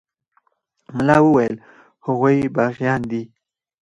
[0.95, 1.55] ملا وويل
[2.05, 3.23] هغوى باغيان دي.